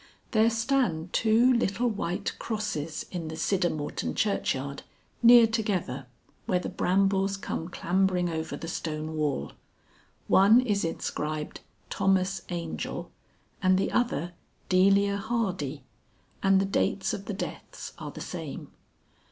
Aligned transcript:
There 0.31 0.49
stand 0.49 1.13
two 1.13 1.53
little 1.53 1.87
white 1.87 2.35
crosses 2.39 3.05
in 3.11 3.27
the 3.27 3.35
Siddermorton 3.35 4.15
churchyard, 4.15 4.81
near 5.21 5.45
together, 5.45 6.07
where 6.47 6.57
the 6.57 6.69
brambles 6.69 7.37
come 7.37 7.69
clambering 7.69 8.27
over 8.27 8.57
the 8.57 8.67
stone 8.67 9.15
wall. 9.15 9.51
One 10.27 10.59
is 10.59 10.83
inscribed 10.83 11.59
Thomas 11.91 12.41
Angel 12.49 13.11
and 13.61 13.77
the 13.77 13.91
other 13.91 14.31
Delia 14.69 15.17
Hardy, 15.17 15.83
and 16.41 16.59
the 16.59 16.65
dates 16.65 17.13
of 17.13 17.25
the 17.25 17.33
deaths 17.35 17.93
are 17.99 18.09
the 18.09 18.21
same. 18.21 18.71